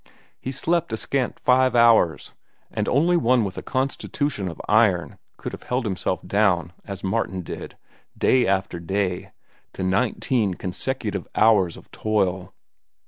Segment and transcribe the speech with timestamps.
[0.39, 2.33] He slept a scant five hours,
[2.71, 7.43] and only one with a constitution of iron could have held himself down, as Martin
[7.43, 7.77] did,
[8.17, 9.31] day after day,
[9.73, 12.51] to nineteen consecutive hours of toil.